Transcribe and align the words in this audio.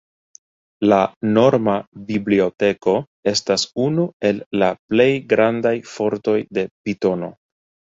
La 0.91 0.95
norma 1.35 1.75
biblioteko 2.07 2.95
estas 3.33 3.67
unu 3.85 4.07
el 4.31 4.41
la 4.65 4.73
plej 4.95 5.09
grandaj 5.37 5.77
fortoj 5.95 6.39
de 6.61 6.67
Pitono. 6.81 7.33